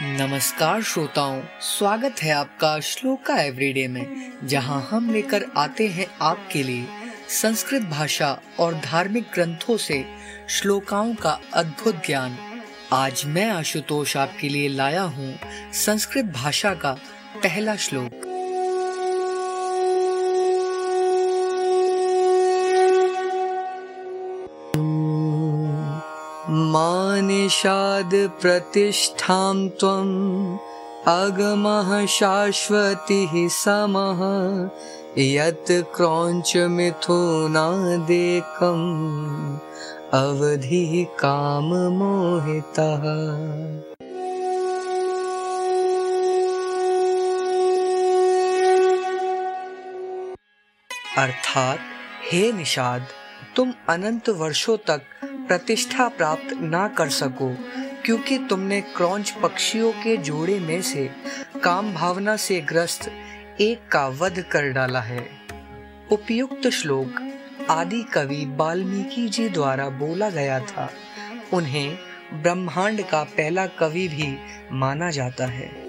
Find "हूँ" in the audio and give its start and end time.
15.02-15.38